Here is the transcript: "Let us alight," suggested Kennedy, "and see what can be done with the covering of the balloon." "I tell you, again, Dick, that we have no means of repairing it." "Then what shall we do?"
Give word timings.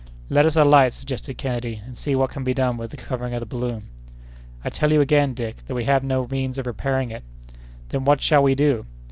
"Let 0.31 0.47
us 0.47 0.55
alight," 0.55 0.93
suggested 0.93 1.35
Kennedy, 1.37 1.79
"and 1.85 1.95
see 1.95 2.15
what 2.15 2.31
can 2.31 2.43
be 2.43 2.55
done 2.55 2.75
with 2.75 2.89
the 2.89 2.97
covering 2.97 3.35
of 3.35 3.39
the 3.39 3.45
balloon." 3.45 3.83
"I 4.65 4.71
tell 4.71 4.91
you, 4.91 4.99
again, 4.99 5.35
Dick, 5.35 5.57
that 5.67 5.75
we 5.75 5.83
have 5.83 6.03
no 6.03 6.27
means 6.27 6.57
of 6.57 6.65
repairing 6.65 7.11
it." 7.11 7.23
"Then 7.89 8.03
what 8.05 8.19
shall 8.19 8.41
we 8.41 8.55
do?" 8.55 8.87